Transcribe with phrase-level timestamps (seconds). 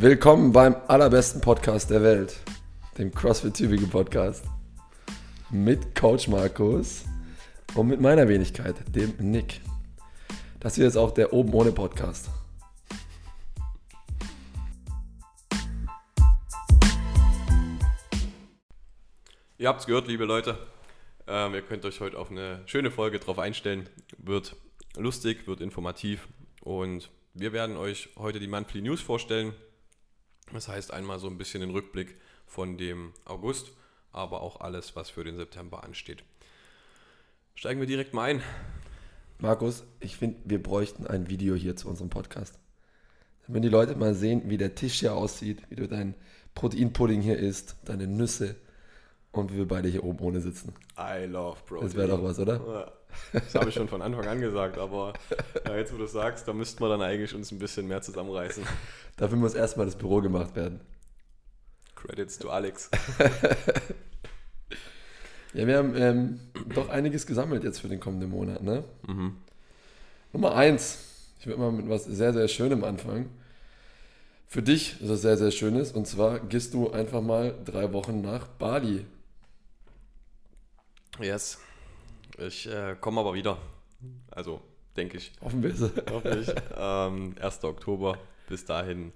[0.00, 2.36] Willkommen beim allerbesten Podcast der Welt,
[2.98, 4.44] dem CrossFit Tübingen Podcast.
[5.50, 7.04] Mit Coach Markus
[7.76, 9.60] und mit meiner Wenigkeit, dem Nick.
[10.58, 12.28] Das hier ist auch der Oben ohne Podcast.
[19.58, 20.58] Ihr habt es gehört, liebe Leute.
[21.28, 23.88] Ähm, ihr könnt euch heute auf eine schöne Folge drauf einstellen.
[24.18, 24.56] Wird
[24.96, 26.26] lustig, wird informativ
[26.62, 29.54] und wir werden euch heute die Monthly News vorstellen.
[30.54, 32.14] Das heißt einmal so ein bisschen den Rückblick
[32.46, 33.72] von dem August,
[34.12, 36.22] aber auch alles, was für den September ansteht.
[37.56, 38.42] Steigen wir direkt mal ein.
[39.40, 42.60] Markus, ich finde, wir bräuchten ein Video hier zu unserem Podcast.
[43.48, 46.14] Wenn die Leute mal sehen, wie der Tisch hier aussieht, wie du dein
[46.54, 48.54] Proteinpudding hier isst, deine Nüsse
[49.36, 50.74] und wir beide hier oben ohne sitzen.
[50.98, 51.86] I love Protein.
[51.86, 52.60] Das wäre doch was, oder?
[52.66, 52.92] Ja,
[53.40, 55.12] das habe ich schon von Anfang an gesagt, aber
[55.66, 58.02] ja, jetzt wo du es sagst, da müssten wir dann eigentlich uns ein bisschen mehr
[58.02, 58.64] zusammenreißen.
[59.16, 60.80] Dafür muss erstmal das Büro gemacht werden.
[61.94, 62.90] Credits to Alex.
[65.54, 66.40] Ja, wir haben ähm,
[66.74, 68.82] doch einiges gesammelt jetzt für den kommenden Monat, ne?
[69.06, 69.36] Mhm.
[70.32, 70.98] Nummer eins.
[71.38, 73.30] Ich würde mal mit was sehr, sehr Schönem anfangen.
[74.48, 75.92] Für dich ist das sehr, sehr Schönes.
[75.92, 79.06] Und zwar gehst du einfach mal drei Wochen nach Bali.
[81.20, 81.58] Yes.
[82.38, 83.58] Ich äh, komme aber wieder.
[84.30, 84.60] Also,
[84.96, 85.32] denke ich.
[85.40, 85.80] Hoffen wir es.
[86.10, 86.48] Hoffentlich.
[86.76, 87.64] ähm, 1.
[87.64, 88.18] Oktober.
[88.48, 89.12] Bis dahin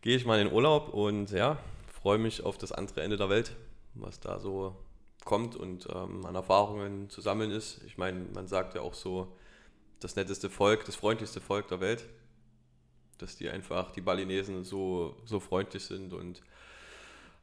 [0.00, 3.28] gehe ich mal in den Urlaub und ja, freue mich auf das andere Ende der
[3.28, 3.56] Welt,
[3.94, 4.76] was da so
[5.24, 7.80] kommt und ähm, an Erfahrungen zu sammeln ist.
[7.86, 9.32] Ich meine, man sagt ja auch so,
[10.00, 12.08] das netteste Volk, das freundlichste Volk der Welt,
[13.18, 16.42] dass die einfach, die Balinesen so, so freundlich sind und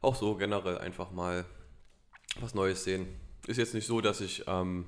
[0.02, 1.46] auch so generell einfach mal
[2.38, 3.08] was Neues sehen.
[3.46, 4.86] Ist jetzt nicht so, dass ich ähm,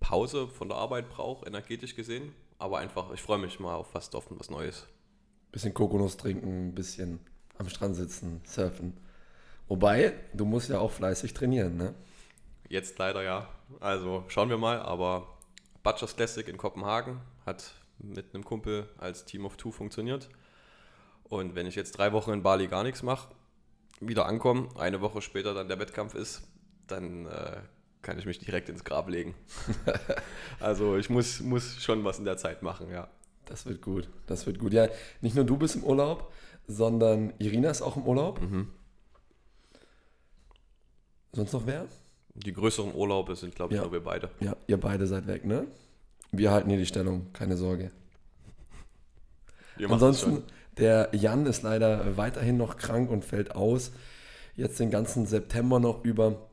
[0.00, 4.14] Pause von der Arbeit brauche, energetisch gesehen, aber einfach, ich freue mich mal auf fast
[4.14, 4.86] auf was Neues.
[5.52, 7.20] Bisschen Kokonuss trinken, bisschen
[7.58, 8.96] am Strand sitzen, surfen.
[9.68, 11.94] Wobei, du musst ja auch fleißig trainieren, ne?
[12.68, 13.48] Jetzt leider ja.
[13.80, 15.38] Also schauen wir mal, aber
[15.82, 20.28] Butchers Classic in Kopenhagen hat mit einem Kumpel als Team of Two funktioniert.
[21.24, 23.28] Und wenn ich jetzt drei Wochen in Bali gar nichts mache,
[24.00, 26.42] wieder ankomme, eine Woche später dann der Wettkampf ist,
[26.86, 27.56] dann äh,
[28.02, 29.34] kann ich mich direkt ins Grab legen.
[30.60, 33.08] also ich muss, muss schon was in der Zeit machen, ja.
[33.46, 34.72] Das wird gut, das wird gut.
[34.72, 34.88] Ja,
[35.20, 36.32] nicht nur du bist im Urlaub,
[36.66, 38.40] sondern Irina ist auch im Urlaub.
[38.40, 38.70] Mhm.
[41.32, 41.86] Sonst noch wer?
[42.34, 43.84] Die größeren Urlaube sind, glaube ich, Ja.
[43.84, 44.30] nur wir beide.
[44.40, 45.66] Ja, ihr beide seid weg, ne?
[46.32, 47.90] Wir halten hier die Stellung, keine Sorge.
[49.88, 50.42] Ansonsten,
[50.78, 53.92] der Jan ist leider weiterhin noch krank und fällt aus.
[54.56, 56.48] Jetzt den ganzen September noch über.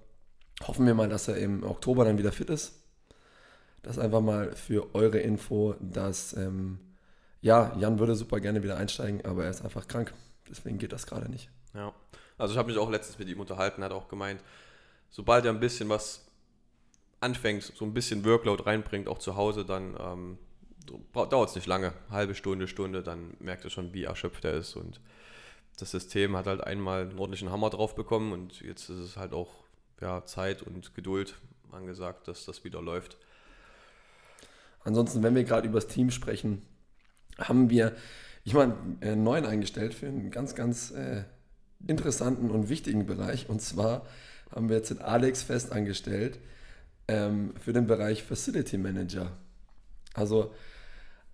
[0.67, 2.73] Hoffen wir mal, dass er im Oktober dann wieder fit ist.
[3.83, 6.79] Das einfach mal für eure Info, dass, ähm,
[7.41, 10.13] ja, Jan würde super gerne wieder einsteigen, aber er ist einfach krank.
[10.49, 11.49] Deswegen geht das gerade nicht.
[11.73, 11.93] Ja,
[12.37, 14.41] also ich habe mich auch letztens mit ihm unterhalten, hat auch gemeint,
[15.09, 16.25] sobald er ein bisschen was
[17.19, 20.37] anfängt, so ein bisschen Workload reinbringt, auch zu Hause, dann ähm,
[21.13, 24.75] dauert es nicht lange, halbe Stunde, Stunde, dann merkt er schon, wie erschöpft er ist
[24.75, 24.99] und
[25.77, 29.33] das System hat halt einmal einen ordentlichen Hammer drauf bekommen und jetzt ist es halt
[29.33, 29.63] auch
[30.01, 31.35] ja, Zeit und Geduld
[31.71, 33.17] angesagt, dass das wieder läuft.
[34.83, 36.63] Ansonsten, wenn wir gerade über das Team sprechen,
[37.37, 37.95] haben wir,
[38.53, 41.23] meine, einen neuen eingestellt für einen ganz, ganz äh,
[41.87, 43.47] interessanten und wichtigen Bereich.
[43.49, 44.05] Und zwar
[44.53, 46.39] haben wir jetzt den Alex fest angestellt
[47.07, 49.37] ähm, für den Bereich Facility Manager.
[50.13, 50.53] Also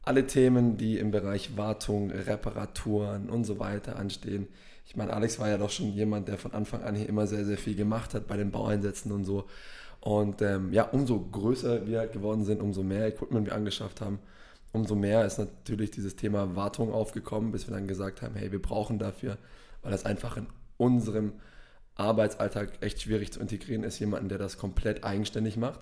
[0.03, 4.47] alle Themen, die im Bereich Wartung, Reparaturen und so weiter anstehen.
[4.87, 7.43] Ich meine, Alex war ja doch schon jemand, der von Anfang an hier immer sehr,
[7.43, 9.45] sehr viel gemacht hat bei den Baueinsätzen und so.
[9.99, 14.19] Und ähm, ja, umso größer wir geworden sind, umso mehr Equipment wir angeschafft haben,
[14.71, 18.61] umso mehr ist natürlich dieses Thema Wartung aufgekommen, bis wir dann gesagt haben, hey, wir
[18.61, 19.37] brauchen dafür,
[19.81, 21.33] weil das einfach in unserem
[21.95, 25.81] Arbeitsalltag echt schwierig zu integrieren ist, jemanden, der das komplett eigenständig macht,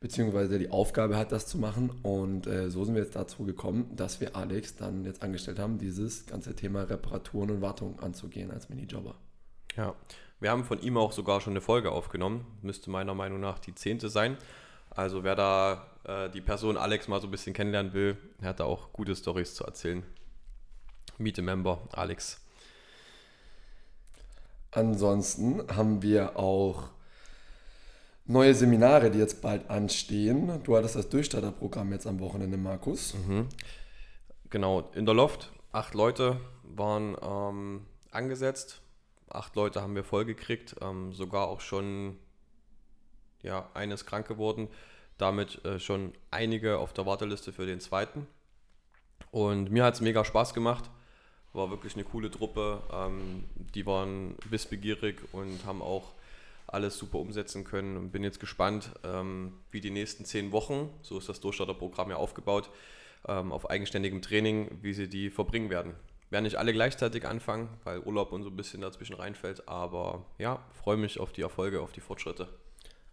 [0.00, 1.90] beziehungsweise die Aufgabe hat, das zu machen.
[2.02, 5.78] Und äh, so sind wir jetzt dazu gekommen, dass wir Alex dann jetzt angestellt haben,
[5.78, 9.14] dieses ganze Thema Reparaturen und Wartung anzugehen als Minijobber.
[9.76, 9.94] Ja,
[10.40, 12.46] wir haben von ihm auch sogar schon eine Folge aufgenommen.
[12.62, 14.36] Müsste meiner Meinung nach die zehnte sein.
[14.90, 18.64] Also wer da äh, die Person Alex mal so ein bisschen kennenlernen will, hat da
[18.64, 20.04] auch gute Stories zu erzählen.
[21.18, 22.40] Meet a Member, Alex.
[24.70, 26.90] Ansonsten haben wir auch
[28.28, 30.62] neue Seminare, die jetzt bald anstehen.
[30.62, 33.14] Du hattest das Durchstarterprogramm jetzt am Wochenende, Markus.
[34.50, 35.50] Genau, in der Loft.
[35.72, 38.82] Acht Leute waren ähm, angesetzt.
[39.28, 40.76] Acht Leute haben wir vollgekriegt.
[40.80, 42.16] Ähm, sogar auch schon
[43.42, 44.68] ja, eines krank geworden.
[45.16, 48.26] Damit äh, schon einige auf der Warteliste für den zweiten.
[49.30, 50.90] Und mir hat es mega Spaß gemacht,
[51.52, 52.82] war wirklich eine coole Truppe.
[52.92, 53.44] Ähm,
[53.74, 56.12] die waren wissbegierig und haben auch
[56.68, 61.18] alles super umsetzen können und bin jetzt gespannt, ähm, wie die nächsten zehn Wochen, so
[61.18, 62.70] ist das Durchstarterprogramm ja aufgebaut,
[63.26, 65.94] ähm, auf eigenständigem Training, wie sie die verbringen werden.
[66.30, 70.62] Werden nicht alle gleichzeitig anfangen, weil Urlaub und so ein bisschen dazwischen reinfällt, aber ja,
[70.72, 72.48] freue mich auf die Erfolge, auf die Fortschritte.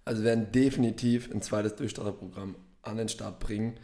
[0.04, 3.80] Also werden definitiv ein zweites Durchstarterprogramm an den Start bringen.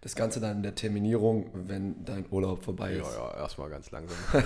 [0.00, 3.10] Das Ganze dann in der Terminierung, wenn dein Urlaub vorbei ist.
[3.16, 4.16] Ja, ja, erstmal ganz langsam.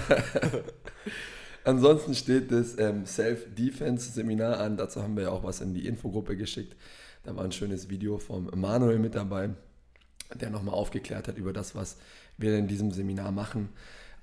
[1.65, 4.77] Ansonsten steht das ähm, Self-Defense-Seminar an.
[4.77, 6.77] Dazu haben wir ja auch was in die Infogruppe geschickt.
[7.23, 9.51] Da war ein schönes Video vom Manuel mit dabei,
[10.35, 11.99] der nochmal aufgeklärt hat über das, was
[12.37, 13.69] wir in diesem Seminar machen.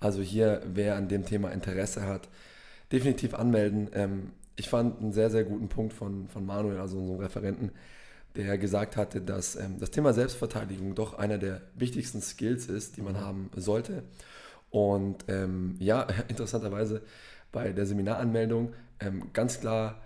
[0.01, 2.27] Also hier, wer an dem Thema Interesse hat,
[2.91, 3.89] definitiv anmelden.
[3.94, 7.71] Ähm, ich fand einen sehr, sehr guten Punkt von, von Manuel, also unserem Referenten,
[8.36, 13.01] der gesagt hatte, dass ähm, das Thema Selbstverteidigung doch einer der wichtigsten Skills ist, die
[13.01, 13.21] man mhm.
[13.21, 14.03] haben sollte.
[14.69, 17.01] Und ähm, ja, interessanterweise
[17.51, 20.01] bei der Seminaranmeldung ähm, ganz klar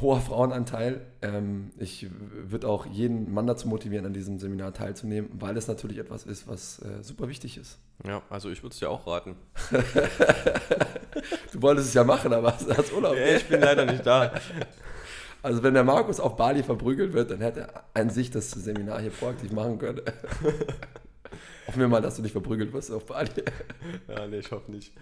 [0.00, 1.00] hoher Frauenanteil.
[1.22, 5.98] Ähm, ich würde auch jeden Mann dazu motivieren, an diesem Seminar teilzunehmen, weil es natürlich
[5.98, 7.78] etwas ist, was äh, super wichtig ist.
[8.06, 9.36] Ja, also ich würde es dir auch raten.
[11.52, 13.16] du wolltest es ja machen, aber hast Urlaub.
[13.16, 14.32] Ja, ich bin leider nicht da.
[15.42, 19.00] Also wenn der Markus auf Bali verprügelt wird, dann hätte er an sich das Seminar
[19.00, 20.02] hier proaktiv machen können.
[21.66, 23.30] Hoffen wir mal, dass du nicht verprügelt wirst auf Bali.
[24.08, 24.92] Ja, nee, ich hoffe nicht.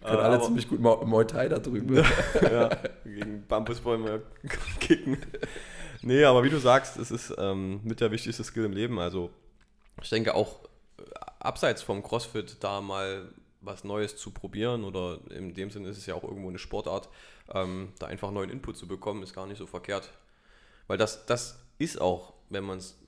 [0.00, 1.96] Wir können alle ziemlich gut Muay Thai da drüben.
[2.42, 2.70] ja,
[3.04, 4.22] gegen Bambusbäume
[4.80, 5.18] kicken.
[6.02, 8.98] Nee, aber wie du sagst, es ist ähm, mit der wichtigste Skill im Leben.
[8.98, 9.30] Also
[10.02, 10.64] ich denke auch
[10.98, 11.02] äh,
[11.40, 13.28] abseits vom CrossFit da mal
[13.60, 17.08] was Neues zu probieren oder in dem Sinne ist es ja auch irgendwo eine Sportart,
[17.52, 20.10] ähm, da einfach neuen Input zu bekommen, ist gar nicht so verkehrt.
[20.86, 22.98] Weil das, das ist auch, wenn man es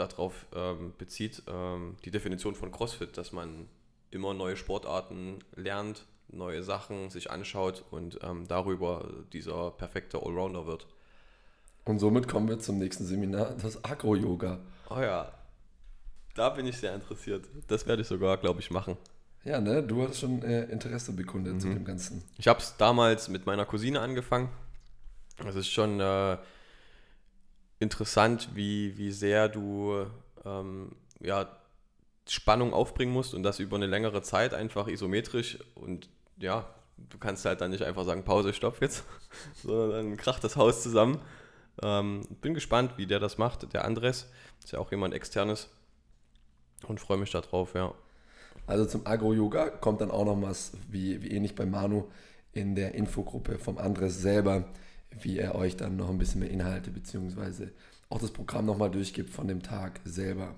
[0.00, 3.68] darauf ähm, bezieht, ähm, die Definition von CrossFit, dass man
[4.10, 10.86] immer neue Sportarten lernt, neue Sachen sich anschaut und ähm, darüber dieser perfekte Allrounder wird.
[11.84, 14.58] Und somit kommen wir zum nächsten Seminar, das Agro-Yoga.
[14.90, 15.32] Oh ja,
[16.34, 17.46] da bin ich sehr interessiert.
[17.68, 18.96] Das werde ich sogar, glaube ich, machen.
[19.44, 19.82] Ja, ne?
[19.82, 21.60] Du hast schon äh, Interesse bekundet mhm.
[21.60, 22.22] zu dem Ganzen.
[22.38, 24.50] Ich habe es damals mit meiner Cousine angefangen.
[25.46, 26.36] Es ist schon äh,
[27.80, 30.06] interessant, wie, wie sehr du
[30.44, 31.48] ähm, ja,
[32.28, 36.66] Spannung aufbringen musst und das über eine längere Zeit einfach isometrisch und ja,
[36.96, 39.04] du kannst halt dann nicht einfach sagen, Pause, stopp jetzt,
[39.54, 41.20] sondern dann kracht das Haus zusammen.
[41.82, 43.72] Ähm, bin gespannt, wie der das macht.
[43.72, 44.30] Der Andres
[44.62, 45.70] ist ja auch jemand externes
[46.86, 47.94] und freue mich darauf, ja.
[48.66, 52.08] Also zum Agro-Yoga kommt dann auch noch was, wie, wie ähnlich bei Manu,
[52.52, 54.64] in der Infogruppe vom Andres selber
[55.18, 57.68] wie er euch dann noch ein bisschen mehr Inhalte bzw.
[58.08, 60.54] auch das Programm nochmal durchgibt von dem Tag selber.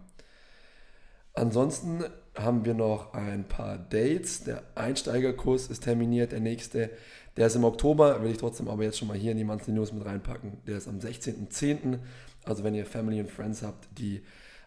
[1.35, 2.05] Ansonsten
[2.35, 4.45] haben wir noch ein paar Dates.
[4.45, 6.91] Der Einsteigerkurs ist terminiert, der nächste.
[7.37, 9.73] Der ist im Oktober, will ich trotzdem aber jetzt schon mal hier in die Monthly
[9.73, 10.59] News mit reinpacken.
[10.67, 11.99] Der ist am 16.10.
[12.45, 14.23] Also wenn ihr Family und Friends habt, die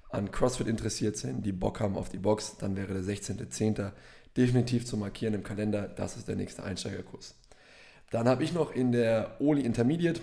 [0.10, 3.92] an CrossFit interessiert sind, die Bock haben auf die Box, dann wäre der 16.10.
[4.36, 5.88] definitiv zu markieren im Kalender.
[5.88, 7.36] Das ist der nächste Einsteigerkurs.
[8.12, 10.22] Dann habe ich noch in der Oli Intermediate,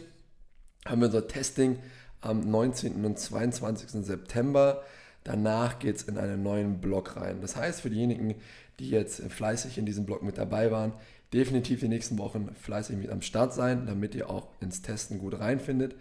[0.87, 1.79] haben wir unser Testing
[2.21, 3.05] am 19.
[3.05, 4.05] und 22.
[4.05, 4.83] September.
[5.25, 7.41] Danach geht es in einen neuen Block rein.
[7.41, 8.35] Das heißt, für diejenigen,
[8.79, 10.93] die jetzt fleißig in diesem Block mit dabei waren,
[11.33, 15.39] definitiv die nächsten Wochen fleißig mit am Start sein, damit ihr auch ins Testen gut
[15.39, 15.95] reinfindet.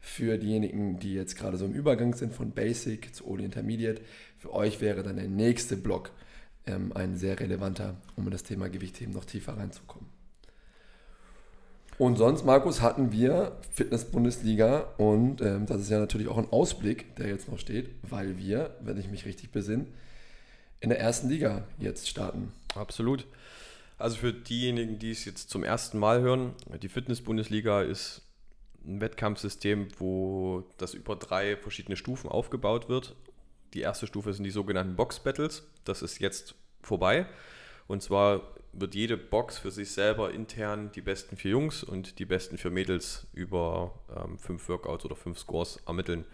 [0.00, 4.02] Für diejenigen, die jetzt gerade so im Übergang sind von Basic zu Oli Intermediate,
[4.38, 6.10] für euch wäre dann der nächste Block
[6.66, 10.13] ähm, ein sehr relevanter, um in das Thema Gewichtheben noch tiefer reinzukommen.
[11.98, 17.14] Und sonst, Markus, hatten wir Fitness-Bundesliga und ähm, das ist ja natürlich auch ein Ausblick,
[17.16, 19.86] der jetzt noch steht, weil wir, wenn ich mich richtig besinne,
[20.80, 22.52] in der ersten Liga jetzt starten.
[22.74, 23.26] Absolut.
[23.96, 28.22] Also für diejenigen, die es jetzt zum ersten Mal hören, die Fitness-Bundesliga ist
[28.84, 33.14] ein Wettkampfsystem, wo das über drei verschiedene Stufen aufgebaut wird.
[33.72, 35.62] Die erste Stufe sind die sogenannten Box-Battles.
[35.84, 37.26] Das ist jetzt vorbei.
[37.86, 42.24] Und zwar wird jede Box für sich selber intern die besten für Jungs und die
[42.24, 46.24] besten für Mädels über ähm, fünf Workouts oder fünf Scores ermitteln.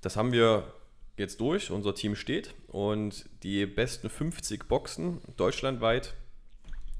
[0.00, 0.72] Das haben wir
[1.16, 6.14] jetzt durch, unser Team steht und die besten 50 Boxen deutschlandweit,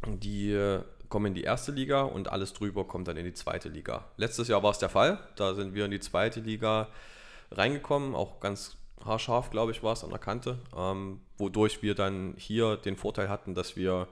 [0.07, 3.69] die äh, kommen in die erste Liga und alles drüber kommt dann in die zweite
[3.69, 4.05] Liga.
[4.17, 6.89] Letztes Jahr war es der Fall, da sind wir in die zweite Liga
[7.51, 12.35] reingekommen, auch ganz haarscharf, glaube ich, war es an der Kante, ähm, wodurch wir dann
[12.37, 14.09] hier den Vorteil hatten, dass wir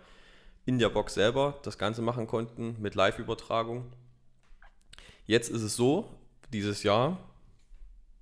[0.66, 3.92] in der Box selber das Ganze machen konnten mit Live-Übertragung.
[5.26, 6.08] Jetzt ist es so,
[6.52, 7.18] dieses Jahr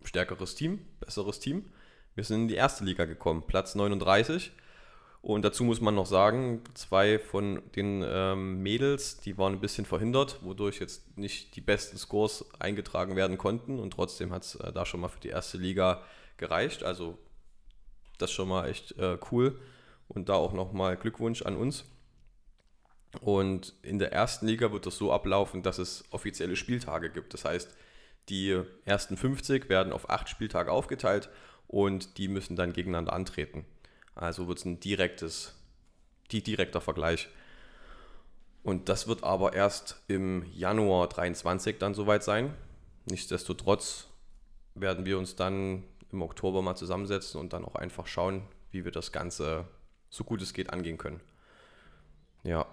[0.05, 1.71] stärkeres Team, besseres Team.
[2.15, 4.53] Wir sind in die erste Liga gekommen, Platz 39.
[5.23, 9.87] Und dazu muss man noch sagen, zwei von den ähm, Mädels, die waren ein bisschen
[9.87, 13.79] verhindert, wodurch jetzt nicht die besten Scores eingetragen werden konnten.
[13.79, 16.03] Und trotzdem hat es äh, da schon mal für die erste Liga
[16.39, 16.83] gereicht.
[16.83, 17.19] Also
[18.19, 19.61] das schon mal echt äh, cool.
[20.09, 21.85] Und da auch nochmal Glückwunsch an uns.
[23.21, 27.33] Und in der ersten Liga wird es so ablaufen, dass es offizielle Spieltage gibt.
[27.33, 27.73] Das heißt,
[28.29, 31.29] die ersten 50 werden auf acht Spieltage aufgeteilt
[31.69, 33.65] und die müssen dann gegeneinander antreten.
[34.15, 35.55] Also wird es ein direktes,
[36.31, 37.29] direkter Vergleich.
[38.63, 42.55] Und das wird aber erst im Januar 23 dann soweit sein.
[43.07, 44.07] Nichtsdestotrotz
[44.75, 48.93] werden wir uns dann im Oktober mal zusammensetzen und dann auch einfach schauen, wie wir
[48.93, 49.67] das Ganze
[50.11, 51.21] so gut es geht angehen können.
[52.45, 52.67] Ja.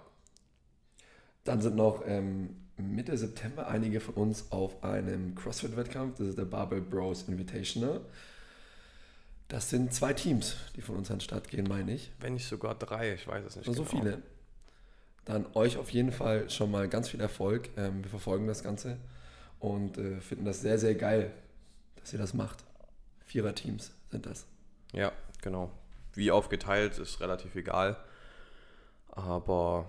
[1.44, 6.18] Dann sind noch ähm, Mitte September einige von uns auf einem CrossFit-Wettkampf.
[6.18, 8.02] Das ist der Barbell Bros Invitational.
[9.50, 12.12] Das sind zwei Teams, die von uns an den Start gehen, meine ich.
[12.20, 13.66] Wenn nicht sogar drei, ich weiß es nicht.
[13.66, 13.84] So genau.
[13.84, 14.22] viele.
[15.24, 17.68] Dann euch auf jeden Fall schon mal ganz viel Erfolg.
[17.76, 18.96] Ähm, wir verfolgen das Ganze
[19.58, 21.32] und äh, finden das sehr, sehr geil,
[21.96, 22.64] dass ihr das macht.
[23.24, 24.46] Vierer-Teams sind das.
[24.92, 25.10] Ja,
[25.42, 25.72] genau.
[26.14, 27.96] Wie aufgeteilt ist relativ egal.
[29.08, 29.88] Aber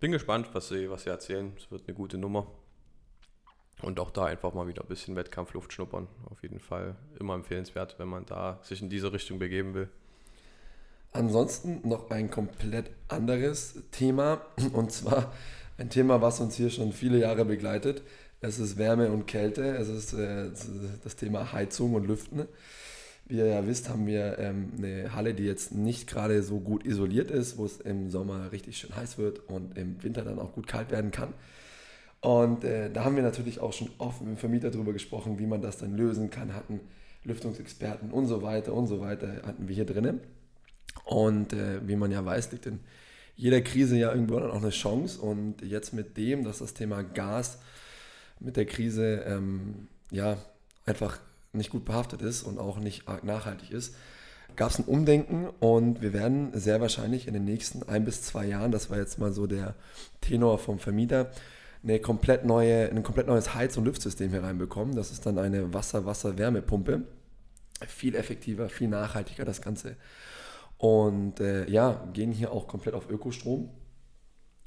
[0.00, 1.54] bin gespannt, was sie, was sie erzählen.
[1.56, 2.46] Es wird eine gute Nummer.
[3.82, 6.08] Und auch da einfach mal wieder ein bisschen Wettkampfluft schnuppern.
[6.30, 9.88] Auf jeden Fall immer empfehlenswert, wenn man da sich in diese Richtung begeben will.
[11.12, 14.42] Ansonsten noch ein komplett anderes Thema.
[14.72, 15.32] Und zwar
[15.78, 18.02] ein Thema, was uns hier schon viele Jahre begleitet.
[18.40, 19.76] Es ist Wärme und Kälte.
[19.76, 20.50] Es ist äh,
[21.02, 22.46] das Thema Heizung und Lüften.
[23.26, 26.86] Wie ihr ja wisst, haben wir ähm, eine Halle, die jetzt nicht gerade so gut
[26.86, 30.52] isoliert ist, wo es im Sommer richtig schön heiß wird und im Winter dann auch
[30.52, 31.34] gut kalt werden kann.
[32.20, 35.46] Und äh, da haben wir natürlich auch schon oft mit dem Vermieter darüber gesprochen, wie
[35.46, 36.80] man das dann lösen kann, hatten
[37.24, 40.20] Lüftungsexperten und so weiter und so weiter hatten wir hier drinnen.
[41.04, 42.80] Und äh, wie man ja weiß, liegt in
[43.36, 45.20] jeder Krise ja irgendwo dann auch eine Chance.
[45.20, 47.58] Und jetzt mit dem, dass das Thema Gas
[48.40, 50.38] mit der Krise ähm, ja
[50.86, 51.18] einfach
[51.52, 53.94] nicht gut behaftet ist und auch nicht arg nachhaltig ist,
[54.56, 58.46] gab es ein Umdenken und wir werden sehr wahrscheinlich in den nächsten ein bis zwei
[58.46, 59.74] Jahren, das war jetzt mal so der
[60.20, 61.30] Tenor vom Vermieter,
[61.82, 64.96] eine komplett neue, ein komplett neues Heiz- und Lüftsystem hier reinbekommen.
[64.96, 67.02] Das ist dann eine Wasser-Wasser-Wärmepumpe.
[67.86, 69.96] Viel effektiver, viel nachhaltiger das Ganze.
[70.78, 73.70] Und äh, ja, gehen hier auch komplett auf Ökostrom.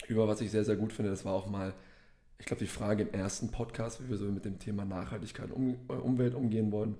[0.08, 1.74] Über was ich sehr, sehr gut finde, das war auch mal,
[2.40, 5.78] ich glaube, die Frage im ersten Podcast, wie wir so mit dem Thema Nachhaltigkeit und
[5.88, 6.96] um, Umwelt umgehen wollen.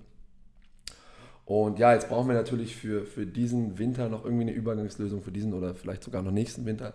[1.44, 5.32] Und ja, jetzt brauchen wir natürlich für, für diesen Winter noch irgendwie eine Übergangslösung, für
[5.32, 6.94] diesen oder vielleicht sogar noch nächsten Winter.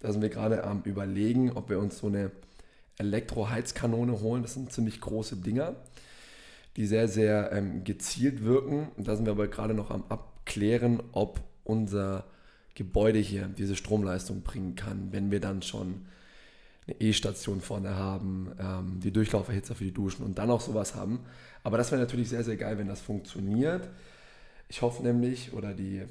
[0.00, 2.30] Da sind wir gerade am Überlegen, ob wir uns so eine
[2.98, 4.42] Elektroheizkanone holen.
[4.42, 5.76] Das sind ziemlich große Dinger,
[6.76, 8.88] die sehr, sehr ähm, gezielt wirken.
[8.96, 12.24] Da sind wir aber gerade noch am Abklären, ob unser
[12.74, 16.06] Gebäude hier diese Stromleistung bringen kann, wenn wir dann schon
[16.86, 21.20] eine E-Station vorne haben, ähm, die Durchlauferhitzer für die Duschen und dann auch sowas haben.
[21.62, 23.88] Aber das wäre natürlich sehr, sehr geil, wenn das funktioniert.
[24.68, 26.02] Ich hoffe nämlich, oder die,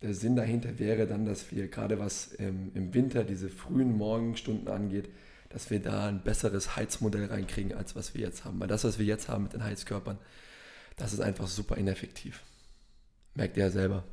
[0.00, 4.68] der Sinn dahinter wäre dann, dass wir gerade was ähm, im Winter diese frühen Morgenstunden
[4.68, 5.08] angeht,
[5.52, 8.58] dass wir da ein besseres Heizmodell reinkriegen, als was wir jetzt haben.
[8.60, 10.18] Weil das, was wir jetzt haben mit den Heizkörpern,
[10.96, 12.42] das ist einfach super ineffektiv.
[13.34, 14.04] Merkt ihr ja selber.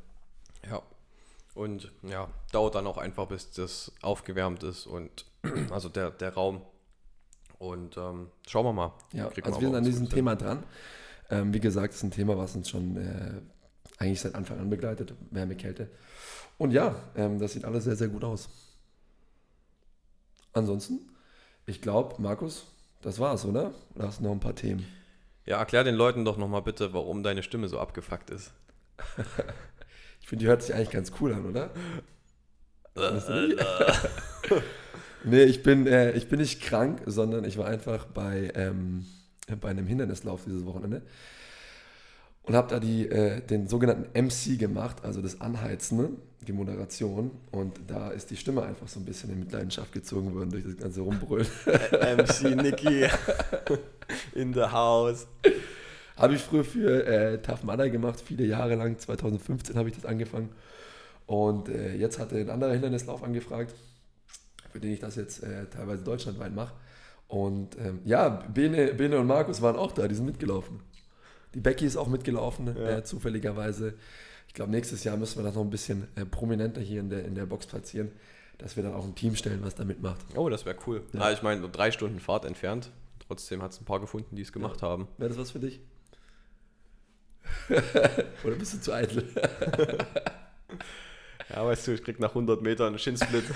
[0.68, 0.82] Ja.
[1.54, 5.26] Und ja, dauert dann auch einfach, bis das aufgewärmt ist und
[5.70, 6.62] also der, der Raum.
[7.58, 8.94] Und ähm, schauen wir mal.
[9.12, 10.64] Ja, also wir sind an diesem Thema dran.
[11.30, 13.40] Ähm, wie gesagt, es ist ein Thema, was uns schon äh,
[13.98, 15.90] eigentlich seit Anfang an begleitet, Wärme, Kälte.
[16.58, 18.48] Und ja, ähm, das sieht alles sehr, sehr gut aus.
[20.52, 21.10] Ansonsten
[21.70, 22.66] ich glaube, Markus,
[23.00, 23.72] das war's, oder?
[23.94, 24.84] Oder hast du noch ein paar Themen?
[25.46, 28.52] Ja, erklär den Leuten doch nochmal bitte, warum deine Stimme so abgefuckt ist.
[30.20, 31.70] ich finde, die hört sich eigentlich ganz cool an, oder?
[35.24, 39.06] nee, ich bin, äh, ich bin nicht krank, sondern ich war einfach bei, ähm,
[39.60, 41.02] bei einem Hindernislauf dieses Wochenende
[42.50, 46.08] und habe da die, äh, den sogenannten MC gemacht, also das Anheizen, ne?
[46.48, 47.30] die Moderation.
[47.52, 50.76] Und da ist die Stimme einfach so ein bisschen in Mitleidenschaft gezogen worden durch das
[50.76, 51.46] ganze Rumbrüllen.
[52.16, 53.06] MC Nicky
[54.34, 55.28] in the house.
[56.16, 58.98] Habe ich früher für äh, Tough Mudder gemacht, viele Jahre lang.
[58.98, 60.48] 2015 habe ich das angefangen.
[61.26, 63.76] Und äh, jetzt hatte ein anderer Hindernislauf angefragt,
[64.72, 66.74] für den ich das jetzt äh, teilweise deutschlandweit mache.
[67.28, 70.80] Und ähm, ja, Bene, Bene und Markus waren auch da, die sind mitgelaufen.
[71.54, 72.98] Die Becky ist auch mitgelaufen, ja.
[72.98, 73.94] äh, zufälligerweise.
[74.48, 77.24] Ich glaube, nächstes Jahr müssen wir das noch ein bisschen äh, prominenter hier in der,
[77.24, 78.10] in der Box platzieren,
[78.58, 80.20] dass wir dann auch ein Team stellen, was da mitmacht.
[80.34, 81.02] Oh, das wäre cool.
[81.12, 81.20] Ja.
[81.20, 82.90] Ah, ich meine, drei Stunden Fahrt entfernt.
[83.26, 84.88] Trotzdem hat es ein paar gefunden, die es gemacht ja.
[84.88, 85.08] haben.
[85.18, 85.80] Wäre das was für dich?
[88.44, 89.28] Oder bist du zu eitel?
[91.54, 93.44] Ja, weißt du, ich krieg nach 100 Metern einen Shinsplit.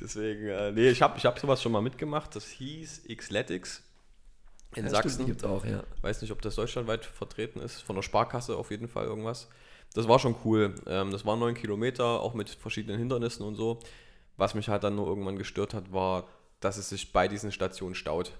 [0.00, 2.36] Deswegen, äh, nee, ich habe ich hab sowas schon mal mitgemacht.
[2.36, 3.82] Das hieß Xletics
[4.74, 5.10] in Ja, Sachsen.
[5.10, 5.82] Stimmt, gibt's auch, ja.
[6.02, 7.80] Weiß nicht, ob das deutschlandweit vertreten ist.
[7.80, 9.48] Von der Sparkasse auf jeden Fall irgendwas.
[9.94, 10.74] Das war schon cool.
[10.86, 13.80] Ähm, das waren neun Kilometer, auch mit verschiedenen Hindernissen und so.
[14.36, 16.28] Was mich halt dann nur irgendwann gestört hat, war,
[16.60, 18.32] dass es sich bei diesen Stationen staut.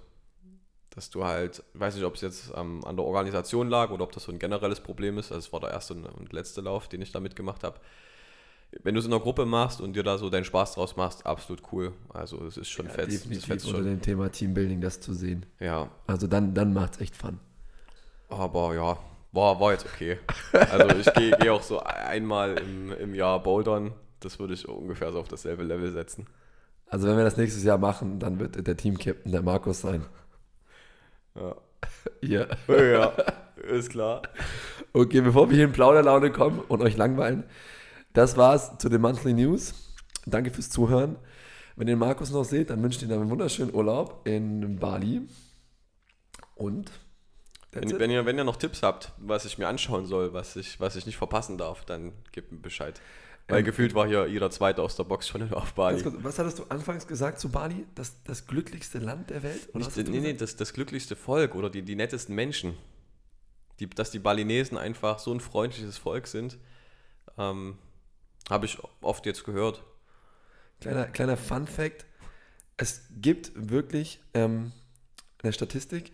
[0.91, 4.03] Dass du halt, ich weiß nicht, ob es jetzt ähm, an der Organisation lag oder
[4.03, 5.31] ob das so ein generelles Problem ist.
[5.31, 7.79] Also es war der erste und und letzte Lauf, den ich da mitgemacht habe.
[8.83, 11.25] Wenn du es in einer Gruppe machst und dir da so deinen Spaß draus machst,
[11.25, 11.93] absolut cool.
[12.09, 13.07] Also es ist schon ja fett.
[13.07, 13.85] Das definitiv fetzt unter schon.
[13.87, 15.45] dem Thema Teambuilding das zu sehen.
[15.59, 17.39] Ja, Also dann, dann macht's echt Fun.
[18.29, 18.97] Aber ja,
[19.31, 20.19] war, war jetzt okay.
[20.53, 23.93] Also ich gehe geh auch so einmal im, im Jahr bouldern.
[24.19, 26.27] Das würde ich ungefähr so auf dasselbe Level setzen.
[26.87, 30.05] Also wenn wir das nächstes Jahr machen, dann wird der Team-Captain der Markus sein.
[31.35, 31.55] Ja.
[32.21, 32.45] Ja.
[32.67, 33.13] ja,
[33.69, 34.21] ist klar.
[34.91, 37.45] Okay, bevor wir hier in Plauderlaune kommen und euch langweilen,
[38.13, 39.73] das war's zu den Monthly News.
[40.25, 41.17] Danke fürs Zuhören.
[41.75, 45.21] Wenn ihr den Markus noch seht, dann wünscht ihr ihm einen wunderschönen Urlaub in Bali.
[46.55, 46.91] Und
[47.71, 50.79] Wenn, wenn, ihr, wenn ihr noch Tipps habt, was ich mir anschauen soll, was ich,
[50.79, 52.99] was ich nicht verpassen darf, dann gebt mir Bescheid.
[53.47, 56.01] Weil Ähm, gefühlt war hier jeder Zweite aus der Box schon auf Bali.
[56.01, 57.85] Kurz, was hattest du anfangs gesagt zu Bali?
[57.95, 59.69] Das, das glücklichste Land der Welt?
[59.73, 62.75] Oder Nicht, nee, nee, das, das glücklichste Volk oder die, die nettesten Menschen.
[63.79, 66.57] Die, dass die Balinesen einfach so ein freundliches Volk sind,
[67.37, 67.77] ähm,
[68.49, 69.83] habe ich oft jetzt gehört.
[70.81, 72.05] Kleiner, kleiner Fun Fact:
[72.77, 74.71] Es gibt wirklich ähm,
[75.43, 76.13] eine Statistik,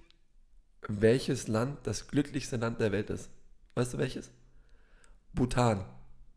[0.88, 3.29] welches Land das glücklichste Land der Welt ist.
[3.75, 4.32] Weißt du welches?
[5.34, 5.86] Bhutan.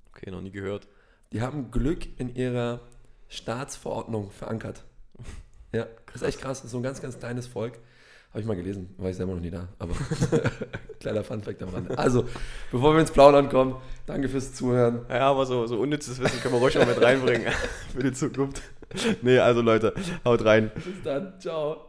[0.09, 0.89] Okay, noch nie gehört.
[1.33, 2.81] Die haben Glück in ihrer
[3.29, 4.85] Staatsverordnung verankert.
[5.71, 6.61] Ja, das ist echt krass.
[6.61, 7.79] Das ist so ein ganz, ganz kleines Volk.
[8.31, 9.95] Habe ich mal gelesen, war ich selber noch nie da, aber
[11.01, 11.99] kleiner Funfact am Rande.
[11.99, 12.25] Also,
[12.71, 15.01] bevor wir ins Plaudern kommen, danke fürs Zuhören.
[15.09, 17.53] Ja, aber so, so unnützes Wissen können wir ruhig noch mit reinbringen
[17.95, 18.63] für die Zukunft.
[19.23, 20.71] Nee, also Leute, haut rein.
[20.75, 21.88] Bis dann, ciao.